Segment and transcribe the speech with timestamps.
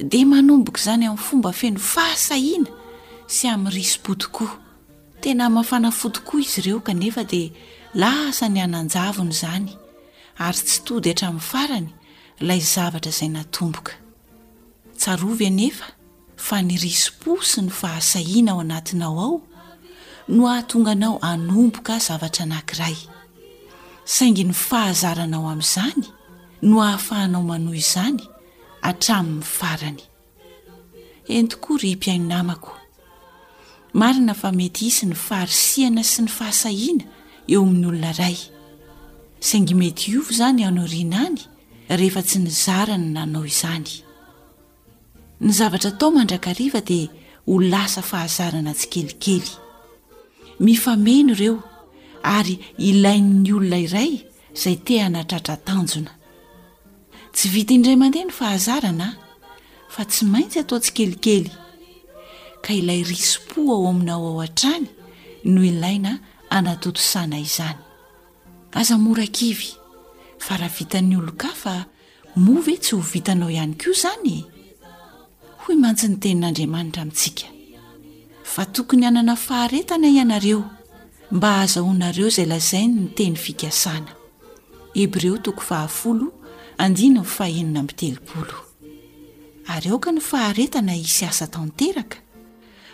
[0.00, 2.70] de manomboka zany amin'ny fomba feno fahasahina
[3.34, 4.52] sy amn'ny riso-po tokoa
[5.22, 7.42] tena mafana fotokoa izy ireo kanefa di
[8.00, 9.72] lasa ny ananjavony zany
[10.46, 11.88] ary tsytody atramin'ny farany
[12.46, 13.92] lay zavatra zay natomboka
[15.00, 15.86] tsarovy anefa
[16.46, 19.36] fa ny risopo sy ny fahasahiana ao anatinao ao
[20.34, 26.04] no ahatonganao anomboka zavatra anankiraysaingny fahazaranao am'izany
[26.68, 28.22] no ahafahanao manoyizany
[28.90, 30.02] atramin'ny farany
[31.36, 32.72] en tokoa ry impiainonamako
[34.00, 37.04] marina fa mety isy ny farisiana sy ny fahasahiana
[37.52, 38.38] eo amin'nyolona iray
[39.48, 41.38] saingy mety iovo izany anoriana any
[42.00, 43.92] rehefa tsy nyzarana nanao izany
[45.44, 47.12] ny zavatra tao mandrakariva dia
[47.46, 49.50] ho lasa fahazarana tsy kelikely
[50.64, 51.56] mifameno ireo
[52.36, 52.56] ary
[52.88, 54.12] ilain''ny olona iray
[54.56, 56.12] izay tea natratratanjona
[57.38, 59.06] tsy vita indraymandeha ny fahazarana
[59.94, 61.50] fa tsy maintsy ataotsy kelikely
[62.66, 64.88] ka ilay risom-po ao aminao ao an-trany
[65.52, 66.12] no ilaina
[66.56, 67.78] anatotosana izany
[68.80, 69.70] aza morakivy
[70.44, 71.74] fa raha vita ny olo ka fa
[72.46, 74.44] move tsy ho vitanao ihany kio izany e.
[75.62, 77.46] hoy mantsy ny tenin'andriamanitra amintsika
[78.52, 80.64] fa tokony anana faharetana ianareo
[81.30, 84.10] mba aza honareo izay lazainy nyteny fikasana
[86.78, 88.56] andina my fahaenona mi telopolo
[89.74, 92.18] ary ao ka no faharetana hisy asa tanteraka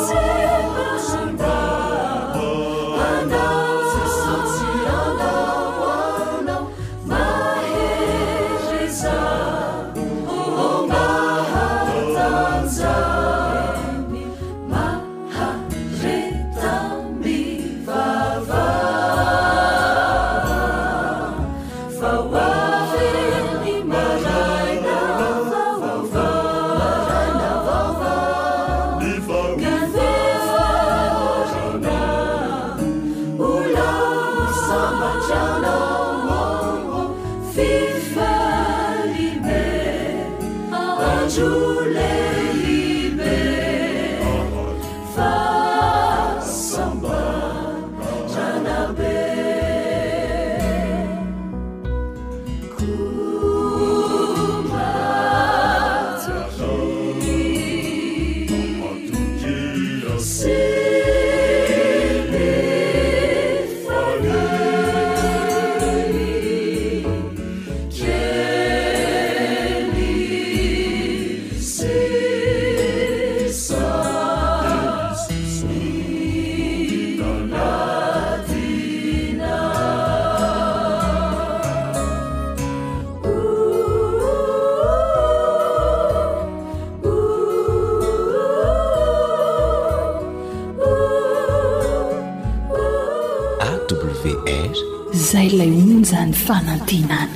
[96.47, 97.36] طنتن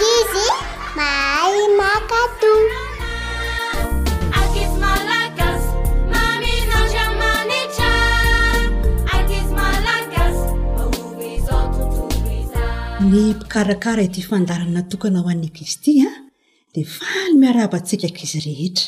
[0.00, 0.50] izy
[0.96, 2.74] mahay mapatony
[13.04, 16.10] mpikarakara ity fandaranana tokana ho anyikizy ity a
[16.74, 18.86] dia valy miarahabatsika nkizy rehetra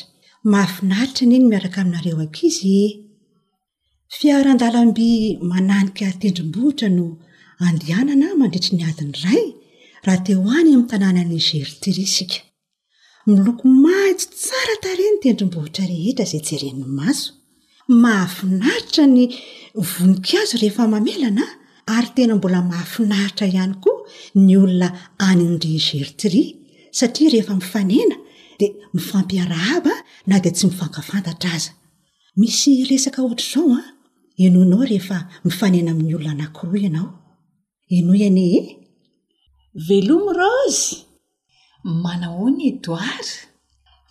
[0.53, 2.73] mahfinalitra ny iny miaraka aminareo ankizy
[4.17, 5.11] fiarandalamby
[5.51, 7.05] mananika atendrom-bohitra no
[7.65, 9.45] andeanana mandritry ni adiny ray
[10.07, 12.39] raha te hoany amin'ny tanàna ny gertiri isika
[13.27, 17.29] miloko mahitsy tsara tare ny tendrimbohitra rehetra izay jereniny maso
[18.03, 19.19] mahafinaritra ny
[19.91, 21.45] vonink azo rehefa mamelana
[21.95, 23.99] ary tena mbola mahafinaritra ihany koa
[24.45, 24.87] ny olona
[25.27, 26.41] aniry geritri
[26.99, 28.15] satria rehefa mifanena
[28.59, 29.93] dia mifampiarahaba
[30.29, 31.71] na dia tsy mifankafantatra aza
[32.41, 33.83] misy resaka ohatr''izao a
[34.45, 35.17] enonao rehefa
[35.47, 37.07] mifanena amin'ny olona anankiroa ianao
[37.97, 38.61] eno iany e?
[39.77, 40.97] velomi rozy
[42.03, 43.33] manahoa ny edoary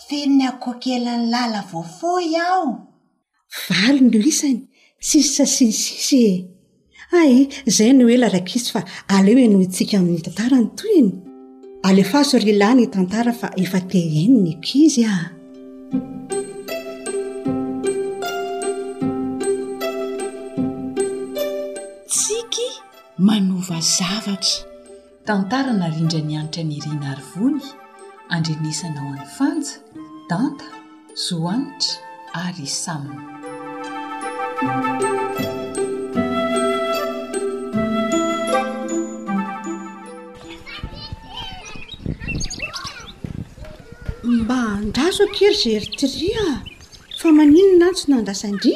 [0.06, 2.66] feniny akokelany làla vaofoy ao
[3.68, 4.60] valy ny lo isany
[5.08, 6.42] sisy sasiny sisy e
[7.18, 8.80] ae izay no ela rakisy fa
[9.16, 11.10] aleoe noho itsika amin'ny tantara ny toiny
[11.88, 15.16] alefasory lahy ny tantara fa efa te eni ny akizy a
[22.12, 22.66] tsiky
[23.26, 24.75] manova zavatra
[25.28, 27.64] tantaranarindra nianatra nyirina ary voly
[28.34, 29.72] andrenesanao an'ny fanja
[30.30, 30.66] danta
[31.24, 31.94] zoanitra
[32.44, 33.22] ary samna
[44.36, 46.44] mba ndrazo akery zeeritiria
[47.18, 48.72] fa maninonantsy no andasaindri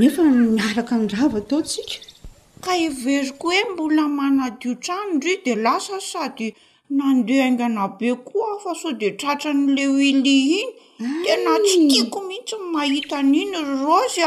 [0.00, 0.22] nefa
[0.54, 1.94] miaraka nravo ataontsika
[2.74, 6.54] iveriko hoe mbola manadiotrano ry di lasa sady
[6.96, 10.70] nandeh angana be koa afa so di tratra nyle oili iny
[11.24, 14.24] tena tsikiako mihitsy mahita n' iny rrozy a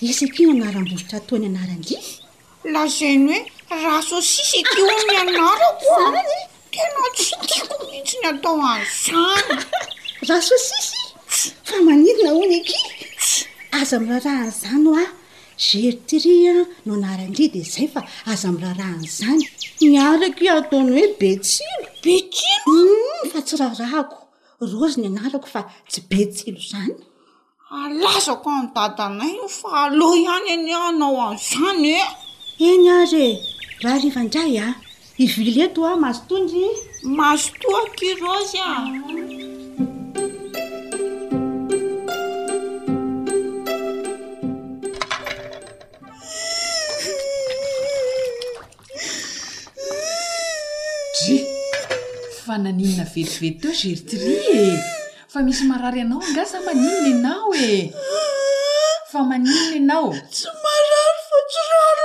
[0.10, 0.52] izyaky ny e.
[0.60, 1.76] anarambositra ataony anara
[2.64, 3.46] la e zany hoe
[3.84, 6.38] rahasosisy aky o mianarako any
[6.74, 9.66] tena tsy tiako mihitsy ny atao anizany
[10.28, 11.00] raha sosisy
[11.68, 12.80] fa maniryna hony aky
[13.78, 15.06] aza ami laraha anyizany o a
[15.84, 16.54] gertiria
[16.86, 18.02] no anarandri de zay fa
[18.32, 19.44] aza amiraraha any izany
[19.92, 24.16] miaraky ataony hoe betsilo beilo mm, fa tsy rarahako
[24.74, 26.94] rozy ny anarako fa tsy betsilo zany
[27.80, 32.02] alazako ah, amy datanay io fa aloa iany any a anao anizany e
[32.62, 33.28] eny ar e
[33.84, 34.74] ralefandray a ah.
[35.26, 36.62] ivileto a ah, masotonjy
[37.02, 38.84] masotoakirozyay ah.
[52.46, 54.64] fa naninna vetivety teo gertry e
[55.34, 57.74] fa misy marary ianao angasa maninona anao e
[59.12, 62.01] fa maninona anao tsy marary otro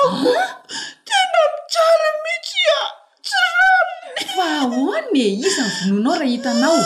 [1.07, 2.79] tena mitsara mity a
[3.27, 6.79] tsiranony faoany e izanvononao raha hitanao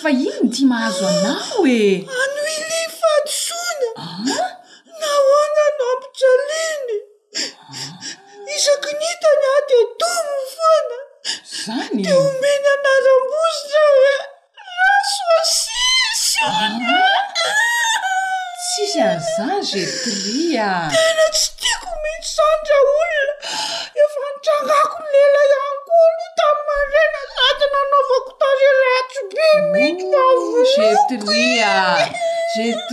[0.00, 1.82] fa ino nytimahazo anao e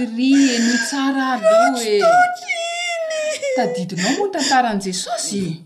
[0.08, 1.36] notsara ah,
[1.74, 2.00] ro e
[3.56, 5.62] sadidinao motantaran' jesosy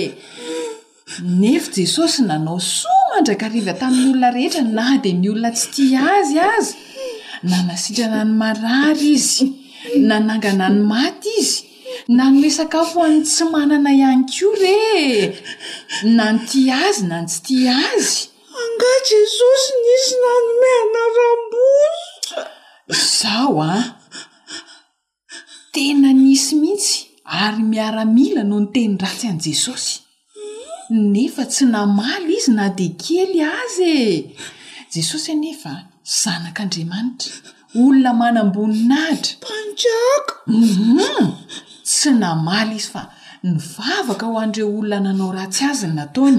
[1.40, 6.74] nefa jesosy nanao soamandrakariva tamin'ny olona rehetra na dia ny olona tsy tia azy azy
[7.50, 9.44] nanasitrana ny marary izy
[10.08, 11.62] nanangana ny maty izy
[12.16, 14.76] na no oe sakafo any tsy manana ihany ko re
[16.04, 17.54] na noty azy na n tsyti
[17.94, 18.18] azy
[18.60, 21.94] anga jesosy nisy na nomeanaraambon
[23.18, 23.64] zaho a
[25.74, 26.96] tena nisy mihitsy
[27.42, 29.94] ary miaramila no notenin ratsy an' jesosy
[31.12, 34.08] nefa tsy namaly izy na de kely azy e
[34.94, 35.72] jesosy enefa
[36.20, 37.32] zanak'andriamanitra
[37.80, 41.26] olona manamboninaadrapanjaka m mhm.
[41.88, 43.02] tsy namaly izy fa
[43.46, 46.38] ny vavaka ho andreo olona nanao ratsy azy ny nataony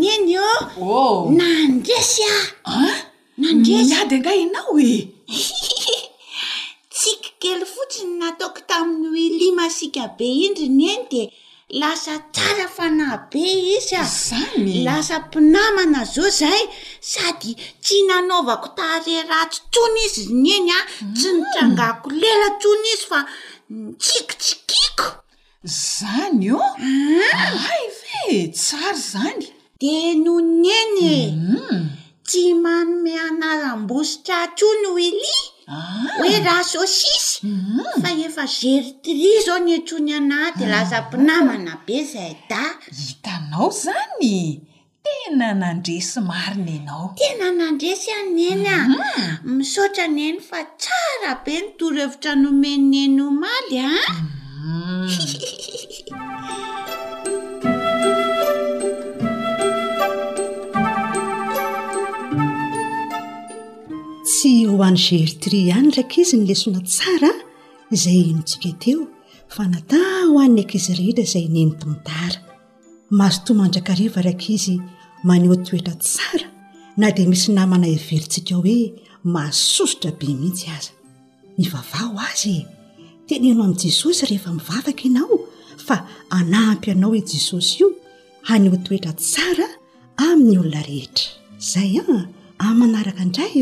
[0.00, 0.50] niny o
[0.86, 1.14] oh.
[1.38, 2.36] nandasy a
[2.72, 2.94] ah?
[3.40, 4.92] nandsyady nga inao e
[7.52, 11.22] elfotsiny nataoko tamin'ny wilya masika be indry ny eny de
[11.80, 13.42] lasa tsara fanahy be
[13.76, 16.62] izy azany lasa mpinamana zao zay
[17.10, 17.52] sady
[17.84, 20.78] tsy nanaovako taareratso tsony izy ny eny a
[21.16, 21.38] tsy mm.
[21.40, 23.20] nitrangako lela tsony izy fa
[23.90, 25.06] ntsikotsikiko
[25.88, 27.58] zany mm.
[27.72, 28.22] ay ve
[28.60, 29.42] tsara zany
[29.80, 29.92] de
[30.24, 31.84] nohony enye mm.
[32.28, 35.36] tsy manome anarambositratso ny oily
[35.68, 36.22] Ah!
[36.22, 38.02] hoe raha sosisy mm-hmm.
[38.02, 40.70] fa efa geritri zao ny etsonyana dy ah.
[40.72, 42.62] lazampinamana be zay da
[43.00, 44.34] hitanao zany
[45.04, 49.56] tena nandresy marina ianao tena nandresy aneny a mm-hmm.
[49.56, 54.14] misaotra neny fa tsara be nitorohevitra nomen eny omady a ah!
[54.18, 55.50] mm-hmm.
[64.96, 67.30] geritri iany raka izy nylesoana tsara
[67.94, 69.02] izay inontsika teo
[69.54, 69.98] fa nata
[70.28, 72.38] ho any ny ankizy rehetra izay neny tantara
[73.18, 74.74] mahazotomandrakariva rak izy
[75.28, 76.46] maneho toetra tsara
[77.00, 78.76] na dia misy namanay iverintsika hoe
[79.34, 80.92] mahasosotra be mhihitsy azy
[81.58, 82.60] ny vavao azy e.
[83.28, 85.36] teneno ami'n jesosy rehefa mivavaka ianao
[85.86, 85.96] fa
[86.38, 87.88] anampy anao e jesosy io
[88.48, 89.66] haneo toetra tsara
[90.26, 91.26] amin'ny olona rehetra
[91.70, 92.22] zay a ah,
[92.64, 93.56] a manaraka indray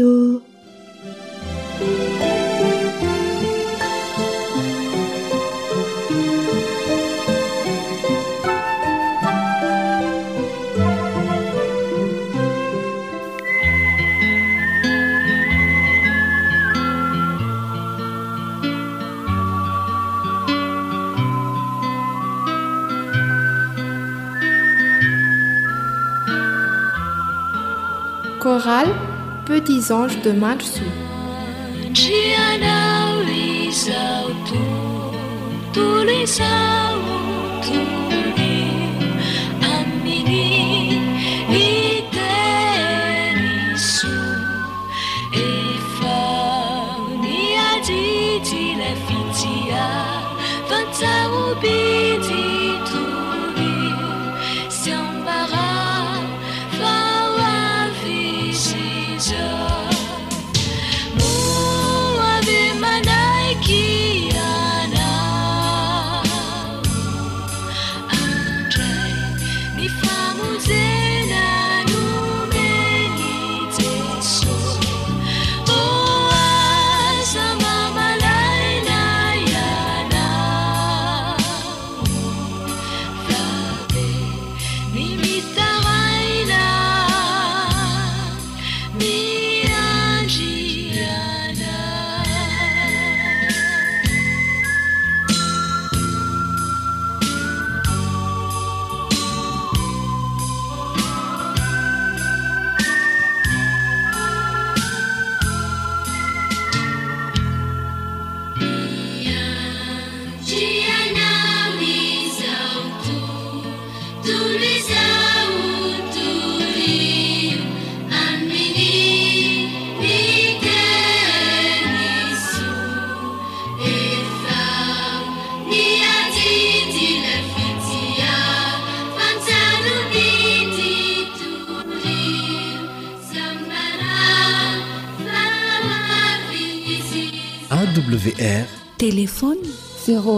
[28.41, 28.87] coral
[29.47, 30.83] petits anges de match su
[31.95, 33.95] 只 n 离 st
[35.73, 36.43] 独离 s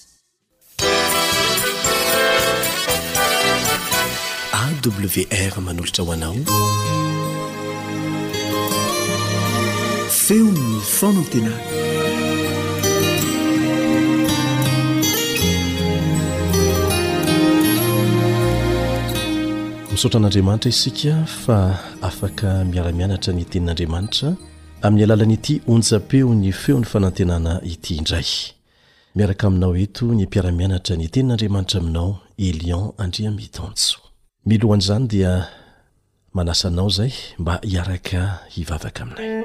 [4.61, 6.35] awr manolotra ho anao
[10.09, 11.74] feo ni fan antena
[19.95, 24.33] msotran'andriamanitra isika fa afaka miara-mianatra ny tenin'andriamanitra
[24.81, 28.25] amin'ny alalanyity onja-peo ny feony fanantenana ity indray
[29.15, 33.97] miaraka aminao ento ny mpiaramianatra ny tenin'andriamanitra aminao elion andria mitantso
[34.45, 35.47] milo han'izany dia
[36.33, 39.41] manasanao zay mba hiaraka hivavaka aminay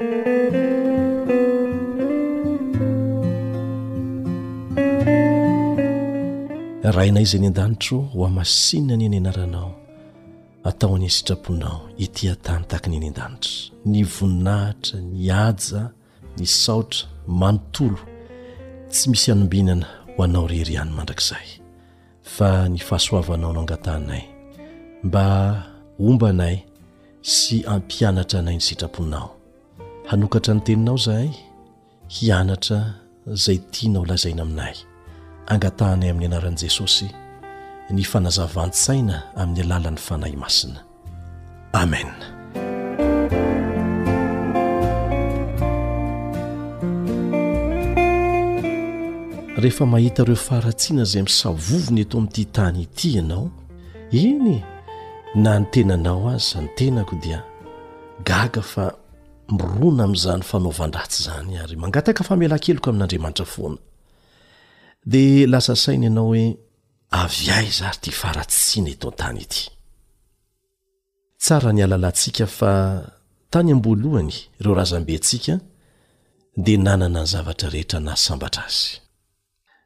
[6.83, 9.80] raina izay ny an-danitro ho amasina ny ny anaranao
[10.63, 13.53] atao n'iny sitrapoinao itia tany takanyiny in-danitra
[13.91, 15.81] ny voninahitra ny aja
[16.37, 18.01] ny saotra manontolo
[18.91, 21.47] tsy misy anombinana ho anao reryany mandrakizay
[22.35, 24.23] fa ny fahasoavanao no angatahnay
[25.03, 25.25] mba
[26.09, 26.55] omba nay
[27.35, 29.29] sy ampianatra anay ny sitrapoinao
[30.09, 31.29] hanokatra ny teninao zahay
[32.07, 32.79] hianatra
[33.43, 34.75] zay tianao lazaina aminay
[35.53, 37.07] angatanay amin'ny anaran'i jesosy
[37.93, 40.79] ny fanazavansaina amin'ny alalan'ny fanahy masina
[41.75, 42.09] amen
[49.63, 53.49] rehefa mahita reo faratsiana zay misavovona eto amty tany ity ianao
[54.11, 54.63] iny
[55.43, 57.43] na ny tenanao azy ny tenako dia
[58.29, 58.85] gaga fa
[59.47, 63.77] morona am'izany fanaovandratsy zany ary mangataka famela keloko amin'n'andriamanitra foana
[65.11, 66.45] dia lasa saina ianao hoe
[67.11, 69.63] avy ahy zary ty faratsiana etoantany ety
[71.41, 72.71] tsara ny alalantsika fa
[73.51, 75.55] tany amboalohany ireo razam-be antsika
[76.63, 78.89] dia nanana ny zavatra rehetra nay sambatra azy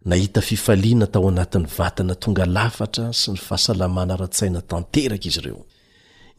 [0.08, 5.62] nahita fifaliana tao anatin'ny vatana tonga lafatra sy ny fahasalamana ra-tsaina tanteraka izy ireo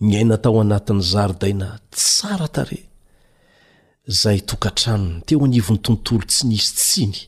[0.06, 2.80] ny haina tao anatiny zarydaina tsara tare
[4.20, 7.18] zay tokantranony teo anivon'ny tontolo tsy nisytsiny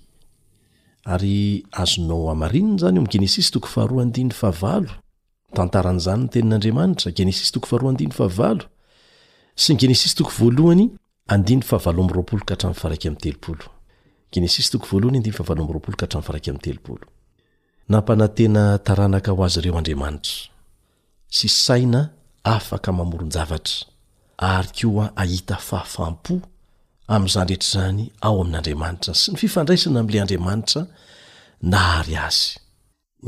[1.09, 4.91] ary azonao amarinna zany o ami genesisy toko faharoa andiny fahavalo
[5.57, 8.59] tantaran'zany ny tenin'andriamanitra genesis tooahaadiyaa
[9.63, 10.31] sy esistoo
[15.47, 17.05] aoyoaoo
[19.17, 20.33] aka ho azy eoandriamanita
[21.39, 22.01] sysaina
[22.57, 23.77] afaka mamoron-javatra
[24.57, 26.35] ary koa ahita faafampo
[27.09, 30.83] amin'izany rehetra izany ao amin'n'andriamanitra sy ny fifandraisana amin'lay andriamanitra
[31.73, 32.59] nahary azy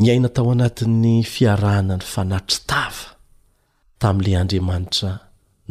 [0.01, 3.07] ny haina tao anatin'ny fiarahana ny fanatritava
[4.01, 5.13] tamin'la andriamanitra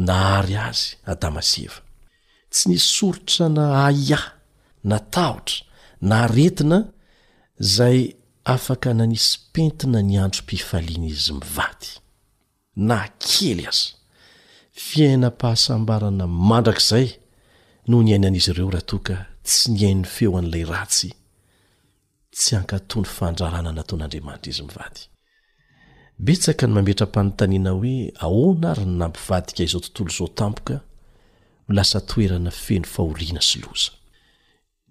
[0.10, 1.82] nahary azy adama sy eva
[2.54, 4.20] tsy nysoritrana aia
[4.90, 5.60] natahotra
[6.08, 6.80] na aretina
[7.76, 8.00] zay
[8.54, 11.92] afaka nanisy pentina ny androm-pifaliana izy mivady
[12.90, 13.88] na kely azy
[14.86, 17.10] fiainam-pahasambarana mandrak'izay
[17.90, 21.10] no ny ainan'izy ireo raha toka tsy nyain'ny feo an'lay ratsy
[22.36, 30.76] tsy ankatony fandrarana nataon'andriamanitra izy mivadybetany maetrampantanina hoe ahonaryny nampivadika izao tontolo zaotampoka
[31.70, 32.88] olasa toerana feno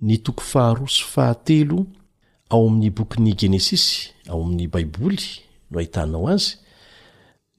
[0.03, 1.79] any toko faharoso fahatelo
[2.53, 3.85] ao amin'ny bokn'ny genesis
[4.33, 5.27] aoamin'ny baiboly
[5.71, 6.51] no ahitanao azy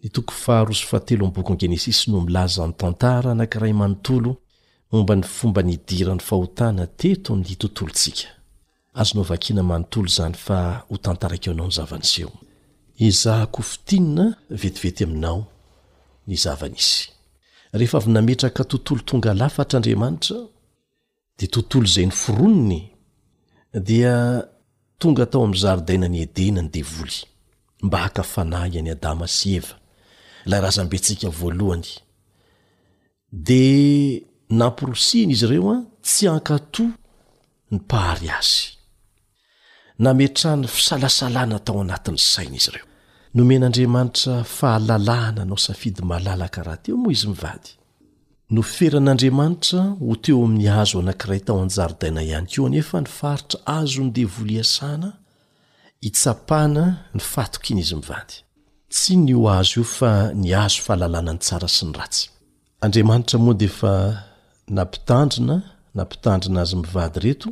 [0.04, 4.36] nyoo fahaoso fahateo am'ny boko'ny genesis no milaza nytantaa naayooo
[4.92, 8.28] momba ny fomba nydiran'ny fahotana teto amin'ny tontolotsika
[9.00, 12.32] azo no vakina manontolo zany fa hotantarak eonao ny zavanseo
[13.08, 14.26] izah kofitinna
[14.62, 15.42] vetivety aminao
[16.28, 16.90] ny zviy
[17.84, 20.40] ehe avy nametraka tontolotonga lafatrandramanitra
[21.38, 22.84] de tontolo zay ny foroniny
[23.88, 24.16] dia
[25.02, 27.18] tonga atao am'n zarodaina ny edena ny devoly
[27.86, 29.66] mba haka fanaany adama sy ev
[30.50, 31.88] la razambetsika voaohany
[33.48, 33.50] d
[34.58, 36.84] nampirosina izy ireoa tsy ankato
[37.72, 38.54] ny pahary azy
[40.04, 42.86] nametrany fisalasalana tao anat'nyry sainaizy reo
[43.36, 47.70] nomenaandriamanitra fahalalàna nao safidy malala karaha teo moa izy mivady
[48.54, 55.10] no feran'andriamanitra ho teo amin'ny azo anankiray tao ajadaina hany ko nefa nyfaritra azo ndevoloasana
[56.08, 56.84] itspana
[62.90, 64.18] nyonyizy
[64.70, 65.62] na mpitandrina
[65.96, 67.50] na mpitandrina azy mivady reto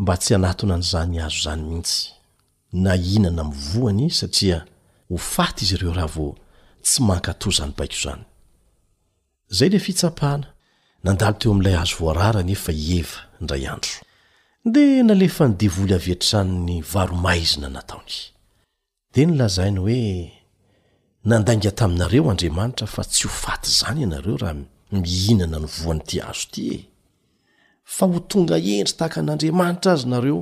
[0.00, 2.00] mba tsy anatona n'izany azo zany mihitsy
[2.84, 4.58] na inana mivoany satria
[5.08, 6.32] ho faty izy ireo raha vao
[6.84, 8.24] tsy mankato zany baiko izany
[9.56, 10.48] zay le fitsapahana
[11.04, 13.94] nandalo teo ami'ilay azo voararany efa hieva ndray andro
[14.74, 18.18] de na lefa ny devoly avetranyny varomaizina nataoky
[19.12, 20.00] de ny lazainy hoe
[21.28, 24.56] nandainga taminareo andriamanitra fa tsy ho faty zany ianareo raha
[24.92, 26.78] mihinana ny voany ity azo ty e
[27.96, 30.40] fa ho tonga endry tahaka an'andriamanitra azy nareo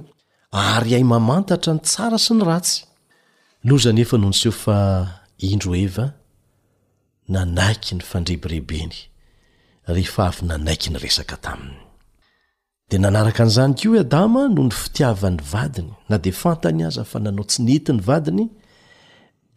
[0.72, 2.78] ary hay mamantatra ny tsara sy ny ratsy
[3.68, 4.76] nozanefa no ntseho fa
[5.50, 6.06] indro eva
[7.34, 8.94] nanaiky ny fandrebirebeny
[9.94, 11.80] rehefa avy nanaiky ny resaka taminy
[12.90, 17.02] de nanaraka an'izany koa i e, adama no ny fitiavan'ny vadiny na de fantany aza
[17.10, 18.44] fa nanao tsy nenti ny vadiny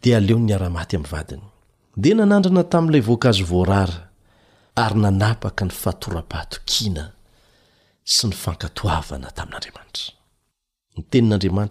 [0.01, 1.45] de aleon ny ara-maty ami'ny vadiny
[2.01, 4.08] de nanandrana tami'ilay voankazy vorara
[4.75, 7.05] ary nanapaka ny fahatora-pahatokiana
[8.13, 11.69] sy ny fankatoavana tamin'n'aaoka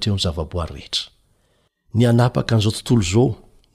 [0.00, 1.04] treo ny zavaboary rehetra
[1.98, 3.26] ny anapaka an'zao tontolo zao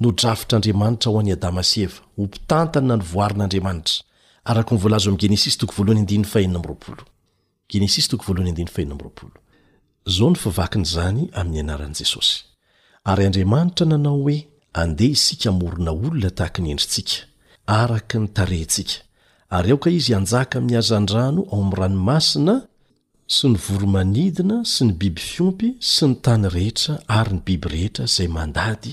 [0.03, 3.95] nodrafitra andriamanitra ho an'ny adama sy eva ho mpitantanyna ny voarin'andriamanitra
[4.49, 7.03] araka nyvolazo am' genesis toko voalohany andinny fahena mbiroapolo
[7.71, 9.37] genesis toko voalohany andiny fahena mbiroapolo
[10.05, 12.43] zao ny fovakinyizany amin'ny anaran' jesosy
[13.07, 14.37] ary andriamanitra nanao hoe
[14.81, 17.15] andeha isika morona olona tahaky ny endrintsika
[17.79, 18.95] araka ny tarehntsika
[19.55, 22.55] ary aoka izy anjaka mi'y hazandrano ao ami'ny ranomasina
[23.35, 28.05] sy ny voromanidina sy ny biby fiompy sy ny tany rehetra ary ny biby rehetra
[28.15, 28.91] zay mandady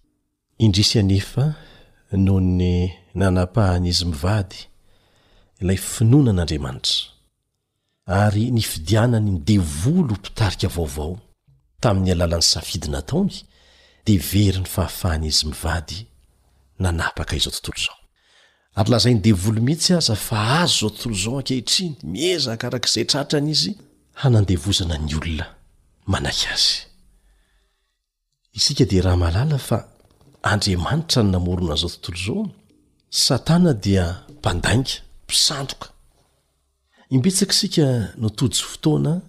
[8.06, 11.12] ary ny fidianany ny devolo mpitarika vaovao
[11.82, 13.30] tamin'ny alalan'ny safidyna taoy
[14.06, 15.96] dia very 'ny fahafahana izy mivady
[16.82, 17.98] nanapaka izao tontolo izao
[18.78, 23.50] ary lazai ny devolo mihitsy aza fa azo izao tontolo zao ankehitriny miezakarak'izay traritra any
[23.56, 23.72] izy
[24.20, 25.46] hanandevozana ny olona
[26.12, 26.74] manank azy
[28.58, 29.78] isika dia raha mahalala fa
[30.52, 32.42] andriamanitra ny namorona zao tontolo izao
[33.26, 34.04] satana dia
[34.38, 35.86] mpandainga mpisantoka
[37.10, 37.86] imbetsaksika
[38.18, 39.20] notodsy fotoana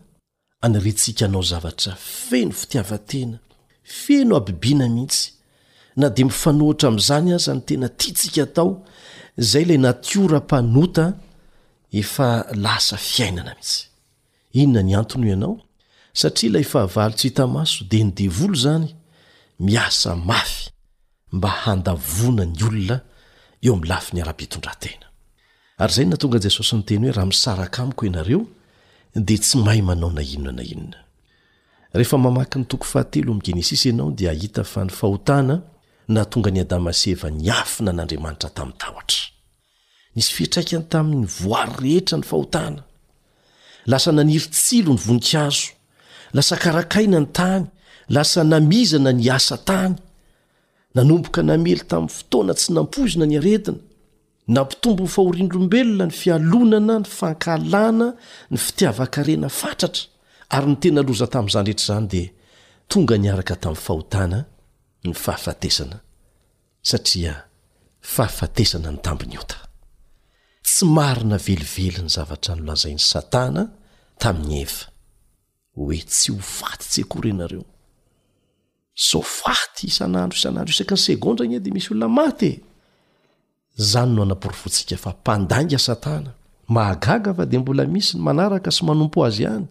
[0.61, 3.37] anyrentsika anao zavatra feno fitiavatena
[3.83, 5.31] feno abibiana mihitsy
[5.95, 8.71] na di mifanohatra amin'izany aza ny tena tiatsika tao
[9.49, 11.05] zay ilay natiorampanota
[12.01, 12.29] efa
[12.63, 13.83] lasa fiainana mihitsy
[14.61, 15.55] inona ny antonoh ianao
[16.19, 18.87] satria ilay fahavalotsy hita maso de ny devolo zany
[19.59, 20.71] miasa mafy
[21.31, 22.97] mba handavona ny olona
[23.65, 25.06] eo amin'ny lafi ny ara-pitondratena
[25.79, 28.41] ary zay na tonga jesosy nyteny hoe raha misaraka amiko ianareo
[29.15, 30.97] dia tsy mahay manao na inona na inona
[31.93, 35.55] rehefa mamaky ny toko fahatelo am' genesisy ianao dia ahita fa ny fahotana
[36.07, 39.23] na tonga ny adama seva ny afina n'andriamanitra tamin'ny tahotra
[40.15, 42.81] nisy fitraikany tamin'ny voary rehetra ny fahotana
[43.85, 45.67] lasa naniritsilo ny voninkazo
[46.33, 47.65] lasa karakaina ny tany
[48.09, 49.93] lasa namizana ny asa tany
[50.95, 53.77] nanomboka namely tamin'ny fotoana tsy nampozina ny aretina
[54.47, 58.13] na mpitombo n fahorindrombelona ny fialonana ny fankalana
[58.51, 60.07] ny fitiavaka rena fatratra
[60.55, 62.23] ary ny tena loza tami'izany retrazany de
[62.87, 64.39] tonga ny araka tamin'ny fahotana
[65.03, 65.99] ny fahafatesana
[66.81, 67.43] satria
[67.99, 69.59] fahafatesana ny tambiny ota
[70.63, 73.67] tsy marina velively ny zavatra nylazain'ny satana
[74.17, 74.87] tamin'ny eva
[75.75, 77.65] hoe tsy ho faty tsy ko renareo
[78.95, 82.66] sofaty isan'andro isan'andro isaka ny segondragny de misy olona maty e.
[83.77, 86.31] zany no hanamporofontsika fa mpandainga satana
[86.67, 89.65] mahagaga fa dia mbola misy ny manaraka sy manompo azy ihany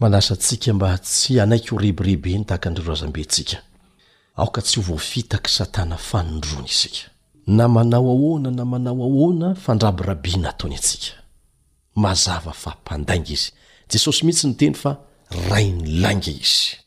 [0.00, 3.56] manasantsika mba tsy anaiky ho ribirehbe ny tahaka ndrerorazam-bentsika
[4.36, 7.10] aoka tsy ho voafitaka satana fanondrony isika
[7.46, 11.12] na manao ahoana na manao ahoana fandraborabiana ataony atsika
[11.94, 13.50] mazava fa mpandainga izy
[13.90, 14.96] jesosy mihitsy ny teny fa
[15.50, 16.78] rainy lainga izy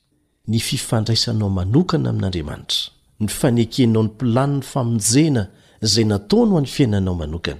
[0.47, 2.79] ny fifandraisanao manokana amin'n'andriamanitra
[3.19, 5.43] ny fanekenao n'ny mplaniny famonjena
[5.81, 7.59] zay natao no h any fiainanao manokana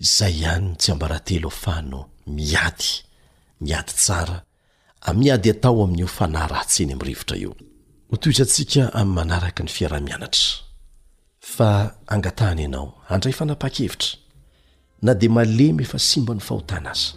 [0.00, 2.86] izay ihany no tsy ambaratelo ofahno miady
[3.60, 4.42] miady tsara
[5.08, 7.50] amn'ny ady atao amin'io fanahy rahatseny amin'ny rivotra io
[8.10, 10.48] hotoizantsika amin'ny manaraka ny fiarah-mianatra
[11.40, 11.70] fa
[12.14, 14.10] angatahny ianao andray fanapa-khevitra
[15.02, 17.08] na dia malemy efa simba ny fahotana aza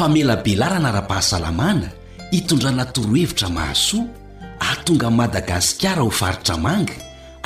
[0.00, 1.88] famelabelarana ara-pahasalamana
[2.32, 4.06] hitondrana torohevitra mahasoa
[4.70, 6.96] atonga madagasikara ho faritra manga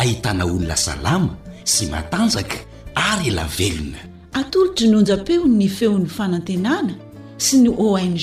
[0.03, 1.35] ahitana olona salama
[1.73, 2.59] sy matanjaka
[3.09, 3.99] ary ela velona
[4.41, 6.95] atolo drynonjapeo ny feon'ny fanantenana
[7.47, 8.15] sy ny ong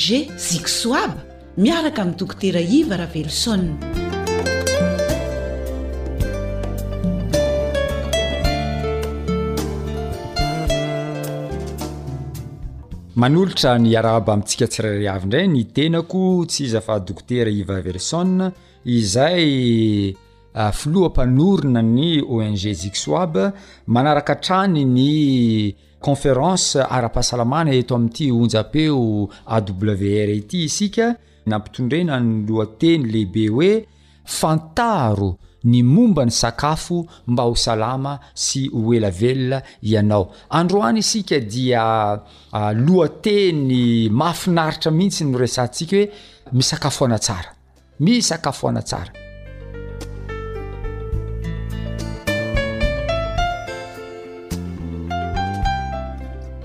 [0.50, 1.20] ziksoaba
[1.64, 4.01] miaraka mi'nytokotera iva ravelosona
[13.16, 18.48] manolotra ny araaba amintsika tsirairi avindray ny tenako tsy iza fa dokotera iva verson
[18.88, 20.16] izay
[20.56, 23.52] ah, filoha mpanorona ny ong zixoab
[23.88, 31.16] manaraka trany ny conférence arapahasalamana eto amin'ity onja-peo awr ity isika
[31.52, 33.72] nampitondrena ny loha teny lehibe hoe
[34.24, 42.20] fantaro ny momba ny sakafo mba ho salama sy ho elavelona ianao androany isika dia
[42.74, 46.10] loha teny maafinaritra mihitsy noresantsika hoe
[46.54, 47.54] misakafoana tsara
[48.00, 49.14] misakafo anatsara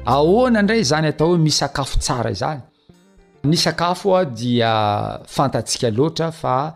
[0.06, 2.60] ahoana ndray zany atao hoe misakafo tsara izany
[3.44, 4.72] ny sakafo a dia
[5.26, 6.74] fantatsika loatra fa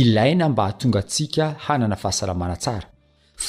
[0.00, 2.86] ilaina mba hatonga antsika hanana fahasalamana tsara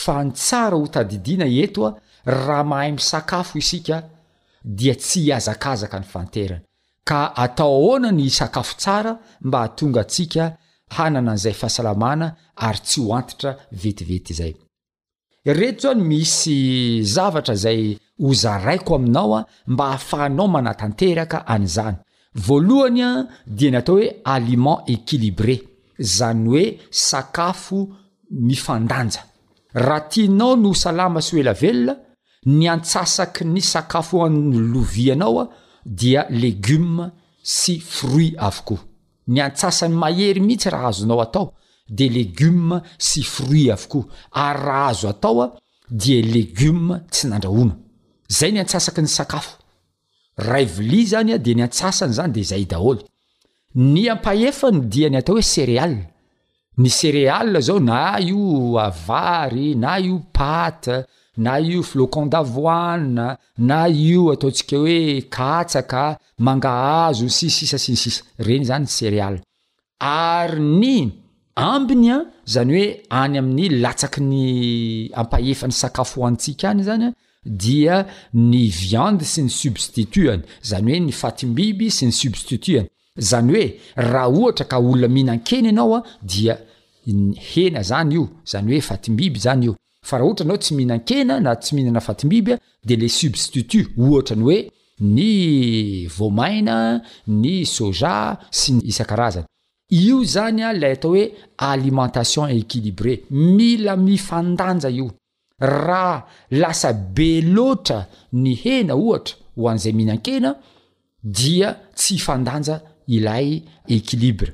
[0.04, 1.96] fa ny tsara ho tadidiana eto a
[2.40, 3.96] raha mahay misakafo isika
[4.78, 6.62] dia tsy hazakazaka ny fanterana
[7.10, 9.12] ka atao ahoana ny sakafo tsara
[9.48, 10.44] mba hatonga antsika
[10.96, 12.28] hanana an'izay fahasalamana
[12.68, 14.54] ary tsy hoantitra vetivety izay
[15.60, 16.58] reto zany misy
[17.16, 17.82] zavatra izay
[18.24, 19.42] hoza raiko aminao a
[19.74, 21.98] mba hahafahanao manatanteraka an'izany
[22.46, 23.12] voalohany a
[23.58, 25.58] dia n atao hoe aliment equilibre
[26.00, 27.90] zany hoe sakafo
[28.32, 29.24] nyfandanja
[29.74, 31.96] raha tianao no salama sy oelavelona
[32.46, 35.50] ny antsasaky ny sakafo anylovianao a
[35.86, 37.12] dia legioma
[37.44, 38.80] sy fruit avokoa
[39.28, 41.54] ny antsasan'ny mahery mihitsy raha azonao atao
[41.90, 45.52] de legioma sy fruit avokoa ary raha azo atao a
[45.90, 47.76] dia legioma tsy nandrahona
[48.28, 49.58] zay ny antsasaky ny sakafo
[50.38, 53.04] rayvili zany a de ny antsasany zany de zay daholy
[53.76, 55.96] ny ampaefany dia ny atao hoe céréal
[56.80, 61.04] ny céréal zao na io avary na io pate
[61.38, 63.02] na io flocon d'avoae
[63.68, 66.06] na io ataontsika hoe katsaka
[66.40, 69.42] mangahazo sissisa sisisa reny zany céréal
[70.00, 70.96] ary ny
[71.56, 74.42] ambiny an zany hoe any amin'ny latsaky ny
[75.20, 77.10] ampaefan'ny sakafo ho antsika any zanya
[77.44, 83.76] dia ny viande sy ny substituany zany hoe ny fatimbiby sy ny sobstituany zany oe
[83.96, 86.58] raha ohatra ka olona mihinan-kena anao a dia
[87.54, 91.56] hena zany io zany oe fatimbiby zany io fa raha ohatra anao tsy mihinan-kena na
[91.56, 94.60] tsy mihinana fatimbiby a de le substitut ohatra ny oe
[95.00, 99.48] ny voamaina ny soja syy isan-karazana
[99.90, 105.12] io zanya la atao hoe alimentation équilibré mila mifandanja io
[105.60, 110.52] raa lasa beloatra ny hena ohatra ho an'zay mihinan-kena
[111.24, 114.54] dia tsy fandanja ilay equilibre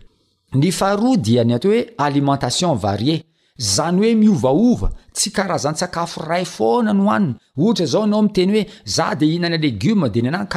[0.58, 3.24] ny fahroadia ny atao hoe alimentation varie
[3.60, 9.16] zany hoe miovaova tsy karazany sakafo ray fonany hoaniny ohatra zao nao miteny hoe za
[9.16, 10.48] de hinana legioa de ny ana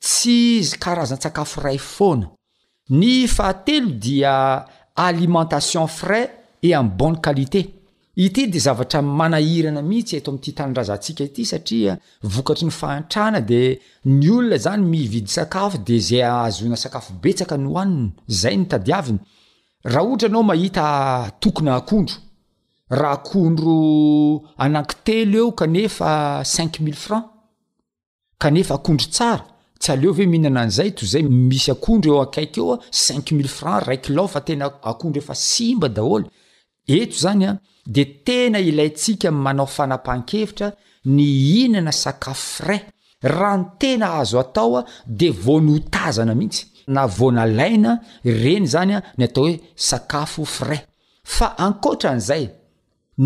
[0.01, 2.27] tsy karazana sakafo ray foana
[2.89, 6.25] ny fahatelo dia alimentation frai
[6.67, 7.61] e amiybonne qualité
[8.25, 11.93] ity de zavatra manahirana mihitsy eto amty hitanrazasika ity satria
[12.33, 13.61] vokatry ny faatrana de
[14.15, 19.17] ny olona zany mividy sakafo de zay azona sakafo besaka nan zayntdany
[19.93, 20.85] raha ohatra anao mahita
[21.41, 22.15] tokony akondro
[22.99, 23.75] raha akondro
[24.63, 26.09] anaki telo eo kanefa
[26.53, 27.25] cinmille franc
[28.41, 29.50] kanefaakondro
[29.81, 33.81] tsy aleova e mihinana an'izay to zay misy akondro eo akaik eo a cinmille franc
[33.87, 36.27] raiky lao fa tena akondro efa simba daholo
[36.97, 37.51] eto zanya
[37.95, 40.67] de tena ilaytsika manao fanapahan-kevitra
[41.15, 41.21] ny
[41.63, 42.81] inana sakafo frai
[43.33, 44.87] raha ny tena azo atao a
[45.19, 46.61] de vonootazana mihitsy
[46.95, 47.91] na vonalaina
[48.43, 49.55] reny zanya ny atao hoe
[49.89, 50.81] sakafo frai
[51.35, 52.45] fa ankoatra an'izay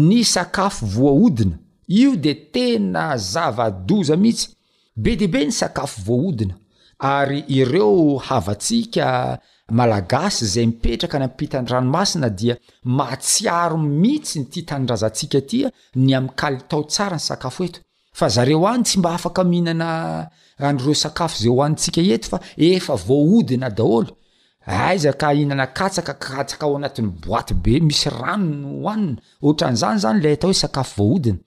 [0.08, 1.56] ny sakafo voaodina
[2.02, 3.04] io de tena
[3.34, 4.48] zavadoza mihitsy
[4.96, 6.54] be deaibe ny sakafo voaodina
[7.04, 9.08] ary ireo havantsika
[9.78, 12.56] malagasy zay mipetraka ny ampitanydranomasina dia
[12.98, 15.72] matsiaro mihitsy nytiahitandrazantsika tia
[16.04, 17.80] ny amkalitao tsara ny sakafo eto
[18.20, 19.90] fa zareo any tsy mba afaka mhinana
[20.68, 24.16] anireo sakafo zay hoantsika eto fa efa voaodina daolo
[24.66, 30.30] aiza ka ihinana katsaka katsaka ao anatin'ny boity be misy ranony hoanina otran'izany zany la
[30.32, 31.38] atao hoe sakafo voaodina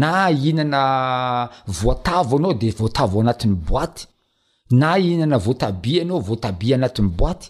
[0.00, 4.02] na ihinana voatavo anao de voatavo anatin'ny boaty
[4.80, 7.46] na ihinana voatabi ianao voatabi anatin'ny boaty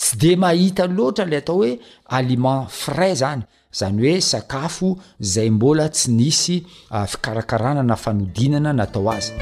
[0.00, 1.70] tsy de mahitan loatra la atao hoe
[2.16, 3.42] aliment frais zany
[3.78, 4.88] zany hoe sakafo
[5.32, 6.56] zay mbola tsy nisy
[6.94, 9.32] ah, fikarakarana na fanodinana natao azy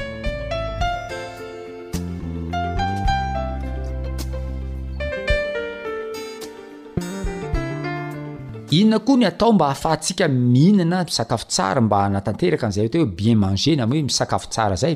[8.71, 13.75] inona koa ny atao mba hahafahtsika mihinana misakafo tsara mba anatanteraka azay taohoe bien mange
[13.75, 14.95] ny amhoe misakafo tsara zay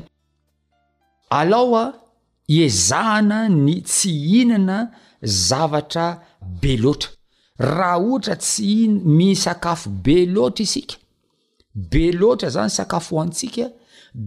[1.39, 1.83] alaoa
[2.63, 4.11] ezahana ny tsy
[4.41, 4.77] inana
[5.47, 6.05] zavatra
[6.61, 7.09] be loatra
[7.75, 10.95] raha ohatra tsy imisakafo be lotra isika
[11.91, 13.65] be loatra zany sakafo oantsika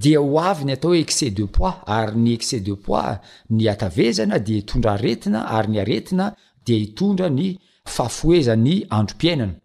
[0.03, 3.13] de hoavy ny atao hoe excs de pois ary ny excs de pois
[3.57, 6.25] ny atavezana de itondra aretina ary ny aretina
[6.67, 7.49] de itondra ny
[7.95, 9.61] fa foezany androm-piainana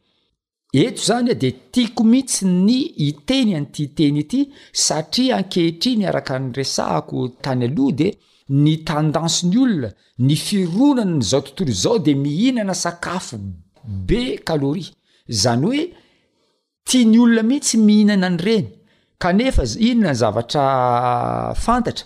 [0.86, 2.76] eto zany a e, di tiako mihitsy ny
[3.08, 4.42] iteny anyiti iteny ity
[4.86, 8.08] satria ankehitri ny araka ny resahako tany aloha di
[8.64, 9.90] ny tendansy ny olona
[10.28, 13.38] ny fironana nyzao tontolo zao de mihinana sakafo
[14.08, 14.90] be kaloria
[15.34, 15.84] izany hoe
[16.88, 18.68] tia ny olona mihitsy mihinana any reny
[19.24, 20.66] kanefa inona ny zavatra
[21.66, 22.06] fantatra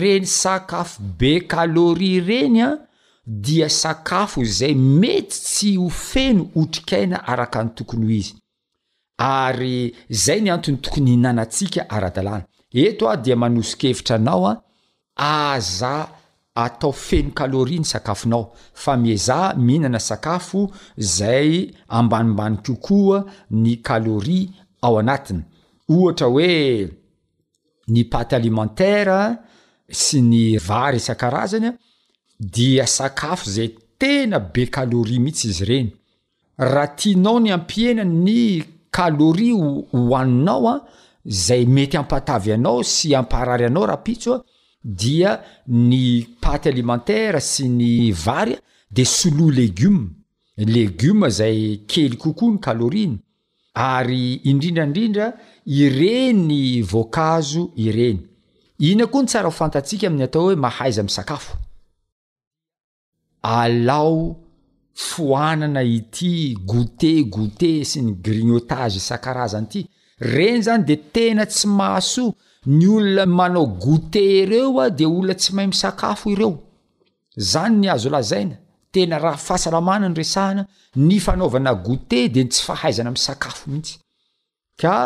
[0.00, 2.70] reny sakafo be kaloria reny a
[3.26, 8.34] dia sakafo zay mety tsy ho feno otrikaina araka any tokony ho izy
[9.18, 9.94] ary
[10.24, 12.44] zay ny anto'ny tokony ihinanantsika ara-dalàna
[12.84, 14.56] eto a dia manosikevitra anao a
[15.54, 15.94] aza
[16.64, 18.44] atao feno kaloria ny sakafonao
[18.82, 20.60] fa miezaha mihinana sakafo
[21.14, 21.50] zay
[21.96, 23.18] ambanimbany kokoa
[23.62, 24.48] ny kaloria
[24.84, 25.40] ao anatiny
[25.94, 26.52] ohatra hoe
[27.92, 29.20] ny paty alimentara
[30.00, 31.70] sy ny vary isan-karazanya
[32.40, 33.68] dia sakafo zay
[33.98, 35.90] tena be kaloria mihitsy izy ireny
[36.58, 40.76] raha tianao ny ampihena ny kalôria hoaninao a
[41.26, 44.42] zay mety ampatavy anao sy ampaharary anao raha pitso a
[44.84, 46.02] dia ny
[46.42, 48.60] paty alimentara sy ny vary a
[48.90, 50.06] de soloa legioma
[50.74, 53.14] legioma zay kely kokoa ny kalôriny
[53.74, 55.28] ary indrindraindrindra
[55.66, 56.16] ire
[56.46, 58.18] ny voankazo ireny
[58.88, 61.63] ina koa ny tsara h fantatsika amin'ny atao hoe mahaiza am'sakafo
[63.44, 64.36] alao
[64.94, 69.82] foanana ity goûte gote sy ny grinotage sakarazana ity
[70.32, 72.32] reny zany de tena tsy masoa
[72.76, 76.52] ny olona manao goûte ireo a de olona tsy mahay misakafo ireo
[77.52, 78.56] zany ny azo lazaina
[78.92, 80.62] tena raha fahasalamana ny resahana
[80.96, 83.98] ny fanaovana goûte de tsy fahaizana msakafo mihitsy
[84.80, 84.96] ka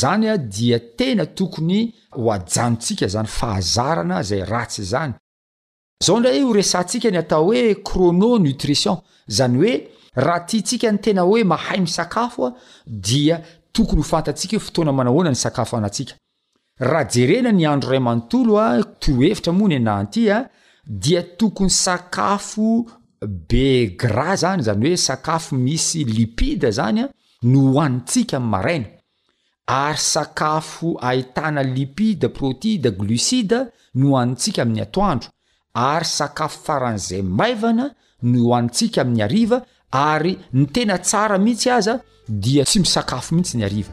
[0.00, 1.80] zany a dia tena tokony
[2.16, 5.12] ho ajanontsika zany fahazarana zay ratsy zany
[6.02, 9.74] zao ndra io resantsika ny atao hoe crononitrition zany oe
[10.14, 12.52] raha tia ntsika ny tena oe mahay misakafoa
[12.86, 20.48] diatokony hfantatsika fotoanamanahona ny sakafo anatsikarahajeena ny andro raytoloa troheitramonynatya
[20.86, 22.86] dia tokony sakafo
[23.48, 27.08] be gra zany zany oe sakafo misy lipida zanya
[27.42, 28.84] no atsika ana
[29.66, 33.58] ary sakafo aitana lipide proteida glcide
[33.94, 35.28] no antsika ami'ny atoandro
[35.74, 37.86] ary sakafo faran'izay maivana
[38.30, 39.58] no ho anyntsika amin'ny ariva
[39.90, 41.94] ary ny tena tsara mihitsy aza
[42.28, 43.92] dia tsy misakafo mihitsy ny ariva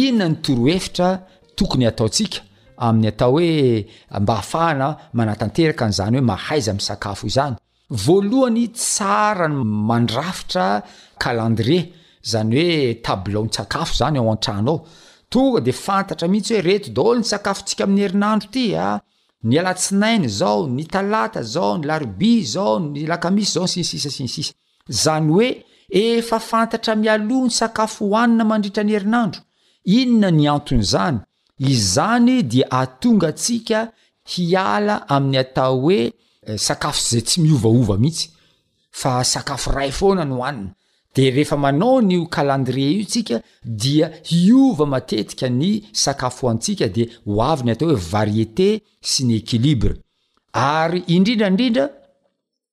[0.00, 1.08] inona ny toro hefitra
[1.56, 2.40] tokony ataontsika
[2.86, 3.84] amin'ny atao hoe
[4.22, 7.54] mba hafahana manatanteraka n'izany hoe mahaiza misakafo izany
[7.90, 9.46] voalohany tsara
[9.88, 10.68] mandrafitra
[11.18, 14.86] calendrie zany hoe tabloony sakafo zany ao an-trano ao
[15.30, 19.64] tonga de fantatra mihitsy hoe reto ony akaok'y heiaroioyooiiy
[26.00, 29.40] oeefantatra miaony sakafo hoanina mandritra ny herinandro
[29.96, 31.18] inona ny anton'zany
[31.72, 33.80] izany di atonga tsika
[34.30, 36.00] hiala amin'ny atao hoe
[36.48, 38.26] eh, sakafozay tsy miovaova mihitsy
[39.00, 40.70] fa sakafo ray foana ny hoanina
[41.14, 47.04] de rehefa manao nyo calendrie io tsika dia hiova matetika ny sakafo ho antsika de
[47.26, 48.68] hoaviny atao hoe variété
[49.10, 49.94] sy ny equilibre
[50.52, 51.88] ary indrindraindrindra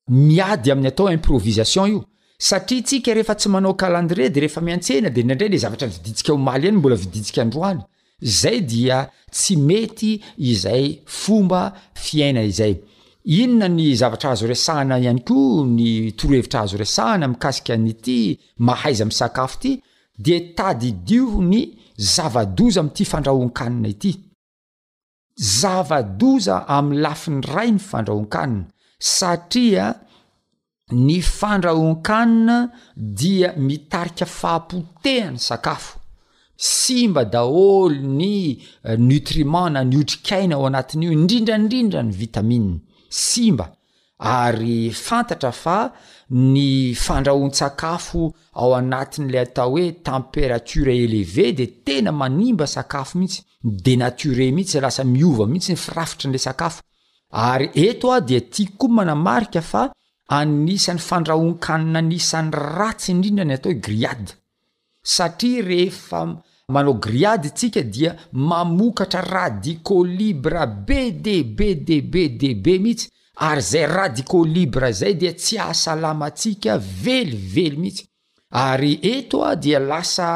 [0.08, 2.04] miady amin'ny atao improvisation io
[2.38, 6.38] satria tsika rehefa tsy manao calendrie de rehefa miantsehna de ndryaindray le zavatra viditsika ho
[6.38, 7.80] maly iany mbola viditsika androany
[8.22, 12.78] zay dia tsy mety izay fomba fiaina izay
[13.28, 18.18] inona ny zavatra azo resahana ihany koa ny torohevitra azo resahana mikasikanyity
[18.66, 19.72] mahaiza ami sakafo ity
[20.24, 21.60] di tady divo ny
[22.14, 24.12] zavadoza ami'ty fandrahoankanina ity
[25.60, 28.66] zavadoza ami'ny lafiny ray ny fandrahoankanina
[29.16, 29.86] satria
[31.06, 32.56] ny fandrahoan-kanina
[33.20, 35.94] dia mitarika fahapotehany sakafo
[36.56, 38.38] si mba daholo ny
[39.08, 42.76] nitrimantna nyotrikaina ao anatin'io indrindrandrindra ny vitamina
[43.08, 43.72] simba
[44.18, 45.92] ary fantatra fa
[46.30, 48.22] ny fandrahoan--tsakafo
[48.54, 54.80] ao anatin'lay atao hoe températura éleve de tena manimba sakafo mihitsy y de naturé mihitsy
[54.80, 56.80] lasa miova mihitsy ny firafitra n'la sakafo
[57.30, 59.82] ary eto ao di tia koa manamarika fa
[60.38, 64.34] anisan'ny fandrahoankanina anisan'ny ratsy indrindra ny atao hoe grillade
[65.14, 66.20] satria rehefa
[66.72, 73.08] manao grilady ntsika dia mamokatra radikolibra b d b d b d b mihitsy
[73.46, 78.04] ary zay radikolibra zay dia tsy asalama tsika velively mihitsy
[78.50, 80.28] ary eto a dia lasa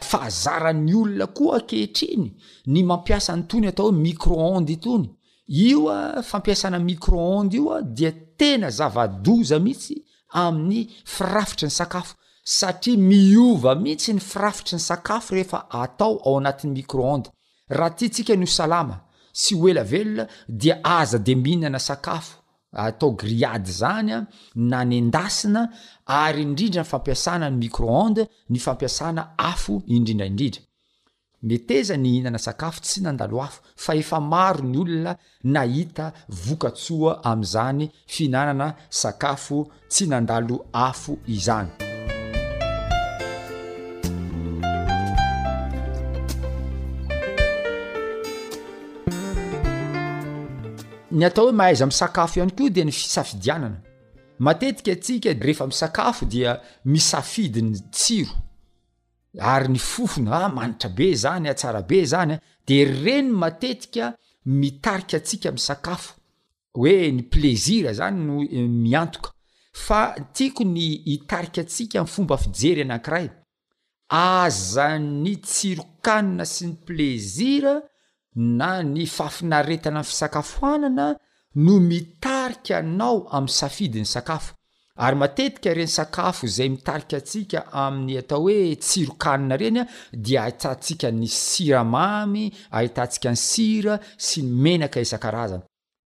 [0.00, 2.26] fahazaran'ny olona koa akehitriny
[2.72, 5.08] ny mampiasa n'ny tony atao hoe micro-ondes tony
[5.48, 9.94] io a fampiasana micro-ondes io a dia tena zavadoza mihitsy
[10.30, 12.14] amin'ny firafitry ny sakafo
[12.46, 17.28] satria miova mihitsy ny firafitry ny sakafo rehefa atao ao anatin'y micro-onde
[17.76, 18.96] raha tya tsika ny osalama
[19.40, 22.36] sy oelavelona dia aza de mihiinana sakafo
[22.72, 24.18] atao grillady zanya
[24.70, 25.72] na nendasina
[26.22, 30.62] ary indrindra ny fampiasana ny micro-onde ny fampiasana afo indrindraindrindra
[31.42, 37.90] meteza ny hiinana sakafo tsy nandalo afo fa efa maro ny olona nahita vokatsoa amin'izany
[38.06, 41.85] fihinanana sakafo tsy nandalo afo izany
[51.10, 53.78] ny atao hoe mahaiza amisakafo ihany koa di ny fisafidianana
[54.38, 58.32] matetika atsika rehefa misakafo dia misafidi ny tsiro
[59.38, 64.16] ary ny fofona a ah, manitra be zany a tsara be zanya de reny matetika
[64.46, 66.14] mitarika atsika m sakafo
[66.74, 69.30] hoe ny plezira zany no eh, miantoka
[69.72, 73.28] fa tiako ny itarika atsika m fomba fijery anankiray
[74.08, 77.82] azanny tsirokanina sy ny plezira
[78.36, 81.06] na ny fafinaretana n fisakafoanana
[81.64, 84.54] no mitarikaanao amin'ny safidiny sakafo
[84.96, 91.10] ary matetika reny sakafo zay mitarika atsika amin'ny atao hoe tsirokanina reny a dia ahitantsika
[91.18, 93.94] ny siramamy ahitantsika ny sira
[94.26, 95.64] sy ny menaka isan-karazana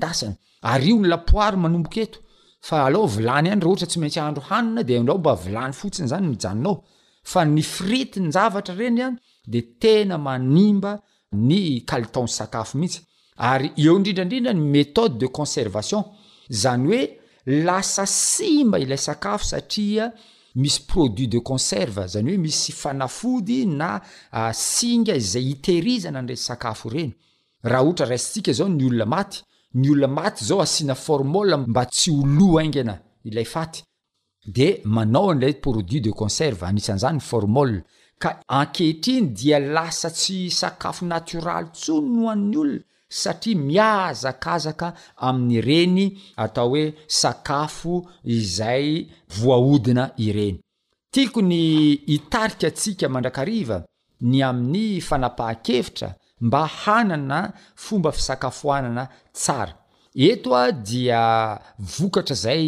[3.46, 6.54] hata tsy maintsy aon dmanyfotsiny zanyaa
[7.54, 9.16] ny frit nyavatra reny any
[9.46, 11.00] de tena manimba
[11.32, 11.60] ny
[11.90, 13.06] kalitony sakafo mihitsy
[13.76, 16.04] eondrindradrindra ny métode de conservation
[16.50, 17.04] zany oe
[17.64, 20.10] lasa sima ilay sakafo saria
[20.60, 23.94] misy produit de conserv znyoe misy fanafdy na
[24.52, 25.54] snga zay
[25.96, 26.22] izna
[27.62, 28.68] raya eyhho
[29.74, 31.44] nylonlona zao asiaforma y
[32.76, 33.70] naoitdeaer
[39.08, 42.80] iny dia lasa tsy sakafo natraly tso noa'nylona
[43.10, 44.88] satria miazakazaka
[45.26, 46.06] amin'ny reny
[46.44, 46.82] atao hoe
[47.20, 47.94] sakafo
[48.38, 48.86] izay
[49.38, 50.56] voaodina ireny
[51.14, 51.60] tiako ny
[52.16, 53.76] itarika atsika mandrakariva
[54.30, 56.08] ny amin'ny fanapaha-kevitra
[56.46, 57.38] mba hanana
[57.84, 59.04] fomba fisakafoanana
[59.38, 59.72] tsara
[60.28, 61.22] eto a dia
[61.94, 62.64] vokatra zay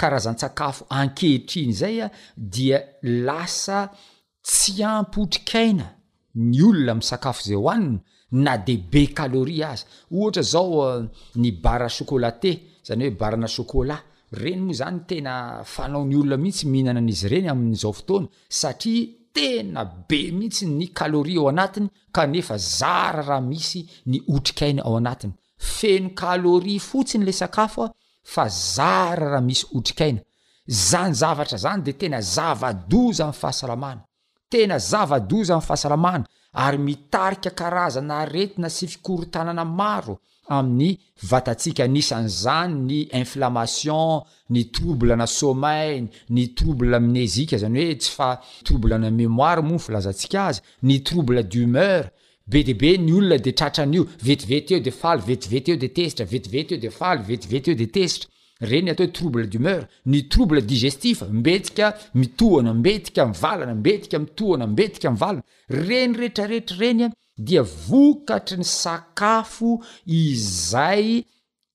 [0.00, 2.78] karazan- sakafo ankehitriny zaya dia
[3.26, 3.78] lasa
[4.46, 5.86] tsy ampotrikaina
[6.50, 7.98] ny olona amin'y sakafo izay oaniny
[8.32, 11.04] na de be kaloria azy ohatra zao eh,
[11.36, 12.52] ny bara chocola te
[12.86, 14.02] zany hoe barana chocolat
[14.32, 15.34] reny moa zany tena
[15.74, 18.26] fanao ny olona mihitsy mihinana n'izy ireny amin'zao fotoana
[18.60, 24.96] satria tena be mihitsy ny kaloria ao anatiny kanefa zara raha misy ny hotrik'aina ao
[24.96, 25.32] anatiny
[25.78, 27.88] feno kaloria fotsiny le sakafoa
[28.32, 30.20] fa zara raha misy otrik'aina
[30.90, 34.00] zany zavatra zany de tena zavadoza amy fahasalamana
[34.50, 36.24] tena zavadoza amy fahasalamana
[36.56, 40.14] ary mitarika karazana aretina sy fikorotanana maro
[40.56, 40.90] amin'ny
[41.30, 44.08] vatatsika anisany zany ny inflammation
[44.54, 48.28] ny troble na somainy ny troble mnezika zany hoe tsy fa
[48.66, 52.02] troblena memoira monfo laza atsika azy ny trouble d'humeur
[52.50, 56.24] be de be ny olona de tratran'io vetivety eo de fal vetivety eo de testra
[56.34, 58.26] vetivety eo de fal vetivety eo de testra
[58.60, 65.08] reny atao trouble d'humeur ny trouble digestif metika mitohana betika m valana betika mitohana mbetika
[65.10, 71.24] m valana reny rehetrarehetra renya dia vokatry ny sakafo izay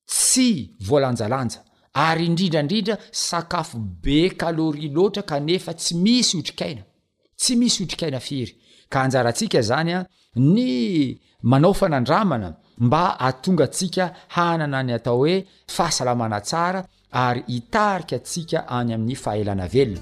[0.05, 1.59] tsy voalanjalanja
[1.93, 6.83] ary indrindraindrindra sakafo be kaloria loatra kanefa tsy misy otrik'aina
[7.37, 8.55] tsy misy otrik'aina firy
[8.89, 10.05] ka anjarantsika zany a
[10.35, 12.55] ny manaofanandramana
[12.85, 14.03] mba aatonga ntsika
[14.33, 15.35] hanana any atao hoe
[15.75, 16.81] fahasalamana tsara
[17.23, 20.01] ary itarika atsika any amin'ny fahelana velona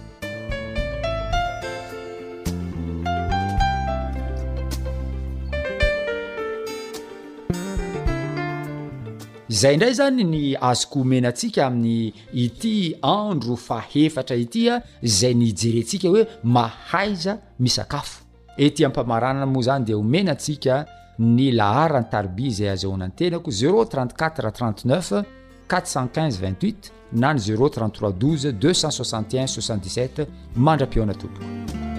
[9.59, 12.13] zay indray zany ny azoko homenantsika amin'ny
[12.43, 12.75] ity
[13.17, 14.73] andro fa hefatra itya
[15.09, 16.21] izay ny jerentsika hoe
[16.55, 18.15] mahaiza misakafo
[18.63, 20.75] ety amimpamaranna moa zany dia homena atsika
[21.19, 25.23] ny laharany taribi izay azahonany tenako 0e34 39
[25.67, 31.98] 415 28 na ny 033 12 261 67 mandra-piona tompoko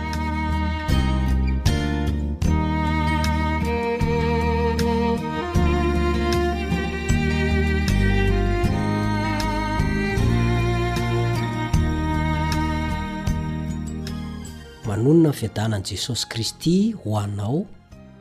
[15.13, 17.65] nna mfiadanan' jesosy kristy hohanao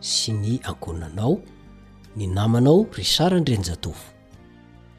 [0.00, 1.36] sy ny ankonanao
[2.16, 4.12] ny namanao ry sara ndrenjatofo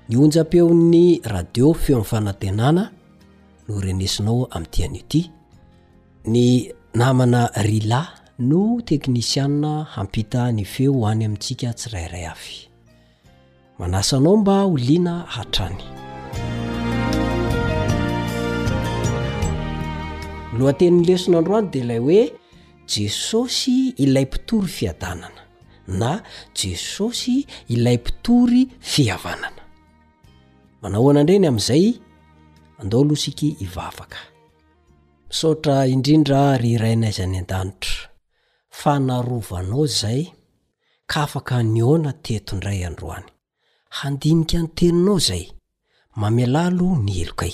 [0.10, 2.84] ny onjam-peo'ny radio feo ami'yfanantenana
[3.68, 5.22] no renesinao amin'nydianyoty
[6.26, 8.08] ny namana rila
[8.40, 12.56] no teknisiana hampita ny feo hany amintsika tsirairay avy
[13.80, 16.01] manasanao mba oliana hatrany
[20.56, 22.22] ylohateniny leson'androany dia ilay hoe
[22.96, 23.76] jesosy
[24.06, 25.42] ilay mpitory fiadanana
[25.88, 26.12] na
[26.60, 27.46] jesosy
[27.76, 29.62] ilay mpitory fihavanana
[30.82, 31.86] manahoana indreny amin'izay
[32.82, 34.18] andolosiky hivavaka
[35.30, 38.04] misaotra indrindra ry rainaiza any an-danitra
[38.80, 40.24] fanarovanao izay
[41.12, 43.28] ka afaka nyoana tetoindray androany
[44.00, 45.46] handinika ny teninao izay
[46.22, 47.54] mamelalo ny elokay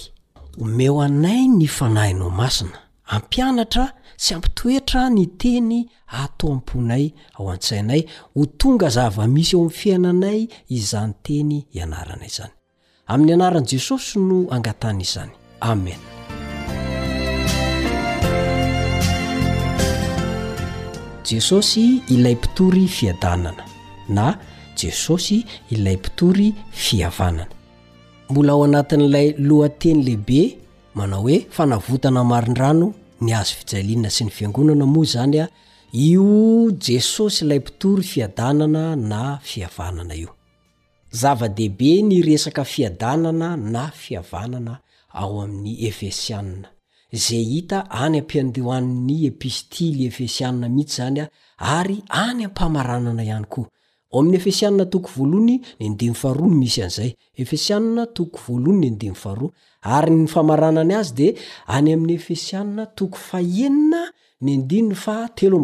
[0.64, 2.80] omeo anay ny fanahinao masina
[3.14, 3.86] ampianatra
[4.24, 5.80] sy ampitoetra ny teny
[6.22, 7.05] ato am-ponay
[7.38, 8.01] ao an-tsainay
[8.36, 10.39] ho tonga zava misy ao amin'ny fiainanay
[10.78, 12.51] izany teny ianaranay zany
[13.12, 15.32] amin'ny anaran'i jesosy no angatanaizany
[15.72, 15.99] amen
[21.28, 23.64] jesosy ilay mpitory fiadanana
[24.18, 24.26] na
[24.80, 25.38] jesosy
[25.74, 26.47] ilay mpitory
[26.84, 27.47] fiavanana
[28.30, 30.66] mbola ao anatin'ilay lohan-teny lehibe
[30.98, 32.88] manao hoe fanavotana marindrano
[33.26, 35.45] ny azo fijalina sy ny fiangonana moa zany a
[35.93, 40.32] io jesos sy ilay mpitory fiadanana na fiavanana io
[41.20, 44.74] zava-dehibe ny resaka fiadanana na fiavanana
[45.22, 46.70] ao amin'ny efesianna
[47.26, 51.30] zay hita any ampiandehoan'ny epistily efesiana mihitsy zany a
[51.80, 53.66] ary any ampamaranana ihany koa
[54.12, 59.00] ao amin'ny efesianna toko voalony nendfarno misy an'zay efesiannatokonyd
[59.96, 61.34] ary ny famaranany azy dia
[61.78, 64.00] any amin'ny efesianna toko faenina
[64.46, 65.64] ny andinny atelor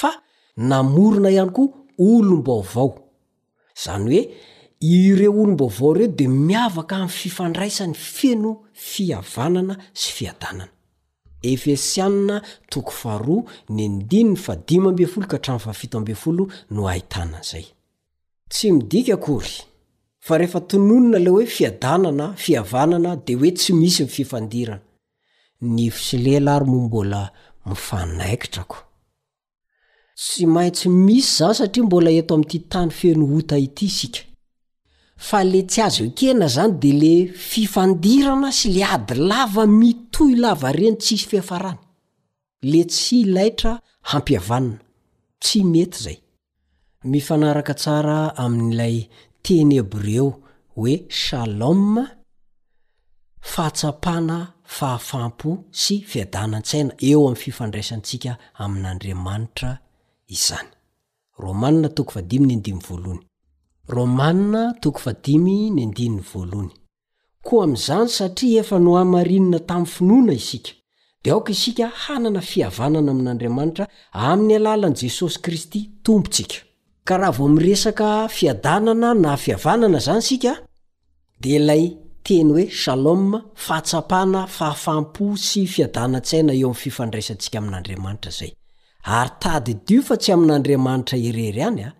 [0.00, 0.10] fa
[0.74, 1.68] namorona ihany koa
[2.10, 2.88] olom-baovao
[3.82, 4.20] zany hoe
[4.98, 8.50] ireo olom-baovao ireo de miavaka amy fifandraisany feno
[8.90, 10.72] fiavanana sy fiadananatsy
[18.76, 19.54] midika kory
[20.26, 24.02] fa rehefa tononona le hoe fiadanana fiavanana de hoe tsy misy
[26.20, 27.28] iandira
[30.14, 34.22] tsy mahintsy misy zan satria mbola eto ami'ty tany fenohota ity isika
[35.28, 37.14] fa le tsy azo eo kena zany de le
[37.50, 41.80] fifandirana sy le ady lava mitohy lava ireny tsisy fihafarana
[42.70, 43.72] le tsy laitra
[44.10, 44.78] hampihavanina
[45.42, 46.18] tsy mety zay
[47.12, 48.96] mifanaraka tsara amin'ilay
[49.44, 50.26] tenebreo
[50.76, 52.04] hoe chalomme
[53.52, 54.36] fahatsapana
[54.76, 55.50] fahafampo
[55.82, 58.30] sy fiadanan-tsaina eo amin'ny fifandraisantsika
[58.62, 59.70] amin'n'andriamanitra
[60.34, 60.58] 5
[67.48, 70.70] koa amyzany satria efa no hamarinana tamy finoana isika
[71.22, 73.84] dia oka isika hanana fihavanana amin'andriamanitra
[74.30, 76.54] aminy alalany jesosy kristy tompontsika
[77.08, 80.52] karaha vao miresaka fiadanana na fihavanana zany sika
[81.42, 81.84] de ilay
[82.26, 88.50] teny hoe shaloma fahatsapana fahafam-po sy fiadanatsaina eo am fifandraisantsika amin'andriamanitra zay
[89.04, 91.92] ary tady dio fa tsy amin'andriamanitra irery any a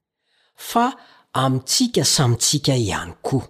[0.57, 0.93] fa
[1.35, 3.47] amintsika samytsika ihany koa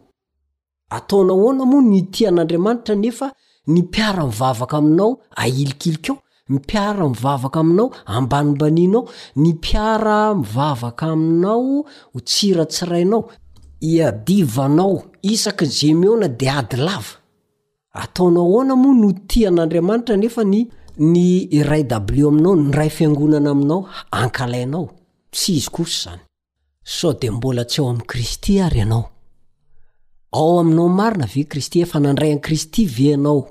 [0.97, 3.27] ataonao hoana moa ny tian'andriamanitra nefa
[3.67, 6.17] ny piara mivavaka aminao ailikilikao
[6.49, 9.03] my piara mivavaka aminao ambanimbanianao
[9.37, 13.31] ny piara mivavaka aminao ho tsiratsirainao
[13.81, 17.15] iadivanao isaky zemeona de ady lava
[18.03, 20.67] ataonao hoana moa no tian'andriamanitra nefa ny
[20.99, 24.91] ny ray o aminao nray fiangonana aminao ankalainao
[25.33, 26.21] tsy izy koso zany
[26.85, 29.11] sao de mbola tsy ao am kristy ary anao
[30.33, 33.49] ao aminao marina ve kristy efa nandray anykristy ve anao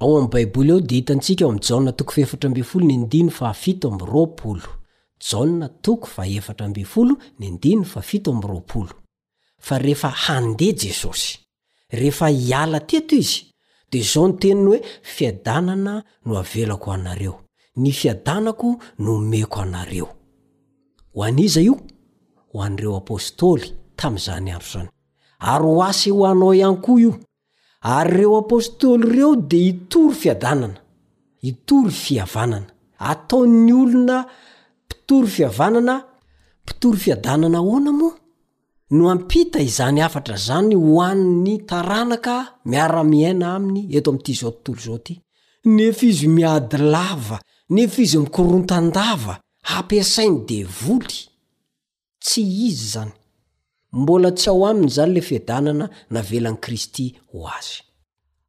[0.00, 1.46] ao am baiboly ao dhitantsika
[9.64, 11.38] fa rehefa handeha jesosy
[11.92, 13.51] rehefa hiala tyto izy
[13.92, 17.34] de zao ny teniny hoe fiadanana no avelako anareo
[17.76, 18.68] ny fiadanako
[18.98, 20.08] no meko anareo
[21.14, 21.74] ho aniza io
[22.54, 23.66] ho an'ireo apôstoly
[23.96, 24.88] tami'izany adro zany
[25.38, 27.12] ary o asy ho anao ihany koa io
[27.94, 30.78] ary reo apôstôly ireo de hitory fiadanana
[31.44, 32.68] hitory fiavanana
[33.12, 34.16] ataon'ny olona
[34.84, 35.94] mpitory fiavanana
[36.64, 38.14] mpitory fiadanana ahoana moa
[38.92, 42.36] no ampita izany afatra zany hoann'ny taranaka
[42.70, 45.14] miara-miaina aminy eto ami'ity zao tontolo zao ty
[45.64, 47.38] nefa izy miady lava
[47.74, 49.38] nefa izy mikorontandava
[49.70, 51.18] hampiasainy devoly
[52.24, 53.12] tsy izy zany
[53.92, 57.80] mbola tsy ao aminy zany le fiadanana navelan'ni kristy ho azy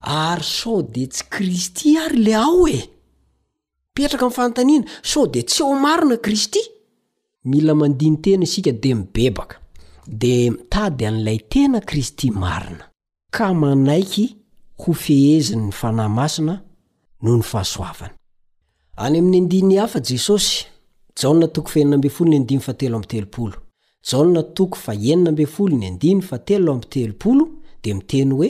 [0.01, 2.81] ary sao de tsy kristy ary le ao e
[3.95, 6.61] petraka mn' fantaniana soo de tsy ao marina kristy
[7.49, 9.62] mila mandinytena isika de mibebaka
[10.08, 12.89] de mitady an'lay tena kristy marina
[13.32, 14.38] ka manaiky
[14.78, 16.62] ho feheziny ny fanahymasina
[17.22, 18.14] no ny fahasoavany
[18.97, 20.66] any amin'ny andiny hafa jesosy
[21.16, 21.39] 0
[27.84, 28.47] de miteny hoe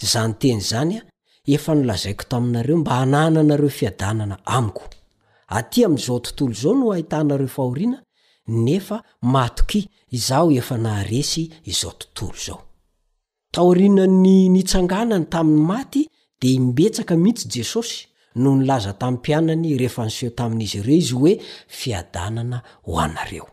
[0.00, 1.00] zanyteny zany a
[1.46, 4.82] efa nolazaiko taminareo mba hanananareo fiadanana amiko
[5.48, 8.02] aty am'izao tontolo zao no ahitahnareo fahoriana
[8.48, 12.62] nefa matoky izaho efa naharesy izao tontolo izao
[13.52, 16.04] taorinany nitsanganany tamin'ny maty
[16.40, 21.34] dia imbetsaka mihitsy jesosy no nilaza tamin'ny mpianany rehefa niseho tamin'izy ireo izy hoe
[21.68, 23.48] fiadanana ho anareo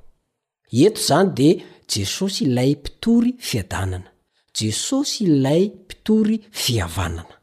[0.84, 1.56] eto izany dia
[1.91, 4.10] jesosy ilay mpitory fiadanana
[4.58, 7.36] jesosy ilay mpitory fiavanana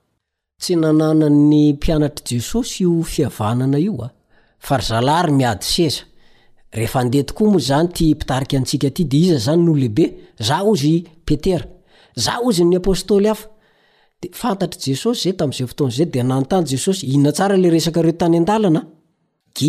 [0.61, 4.09] tsy nanana'ny mpianatr'i jesosy io fihavanana io a
[4.59, 6.05] fa ry zalary miady seza
[6.73, 10.05] rehefa andeha tokoa moa zany ty mpitarika antsika ty di iza zany noh lehibe
[10.39, 11.67] za ozy petera
[12.15, 13.49] za ozy ny apôstôly afa
[14.21, 18.81] di fantatr' jesosy zay tami'zay fotonzay de nanotany jesosy ina tsara la resakareo tany an-dalana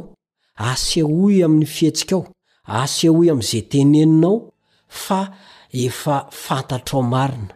[0.71, 2.23] aseoy amin'ny fihetsika ao
[2.83, 4.35] asoy amin' zeyteneninao
[5.05, 5.19] fa
[5.87, 6.15] efa
[6.45, 7.53] fantatr ao marina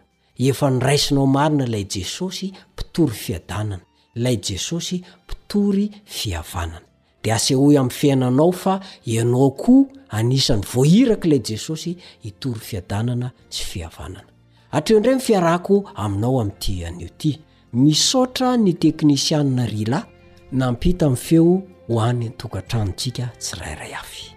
[0.48, 3.80] efa niraisinao marina ilay jesosy mpitory fiadanana
[4.16, 6.89] ilay jesosy mpitory fiavanana
[7.22, 14.28] de asehoy amin'ny fiainanao fa ianao koa anisan'ny voahiraka ilay jesosy hitory fiadanana tsy fihavanana
[14.72, 17.38] atreo indray ny fiarahko aminao ami'iti anio ty
[17.72, 20.04] misotra ny teknisianna rylay
[20.52, 24.32] na mpita miny feo hoanynytokantranontsika tsyrairay afy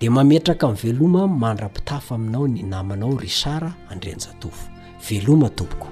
[0.00, 4.62] dia mametraka amin'ny veloma mandra-pitafa aminao ny namanao ry sara andrinjatovo
[5.08, 5.88] veloma tompoko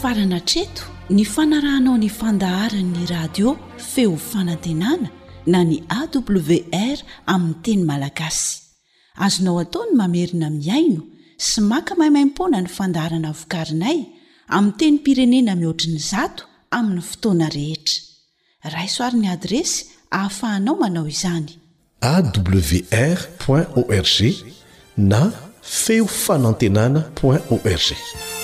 [0.00, 5.08] farana treto ny fanarahnao ny fandaharanyny radio feo fanantenana
[5.46, 8.62] na ny awr aminny teny malagasy
[9.24, 11.02] azonao ataony mamerina miaino
[11.40, 13.98] sy maka mahimaimpona ny fandaharana vokarinay
[14.56, 16.42] ami teny pirenena mihoatriny zato
[16.76, 18.02] amin'ny fotoana rehetra
[18.76, 21.48] raisoarin'ny adresy ahafahanao manao izany
[22.00, 24.16] awro org
[24.96, 25.20] na
[25.76, 28.37] feofanantenana o org